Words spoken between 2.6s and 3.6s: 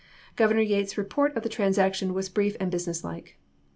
business like.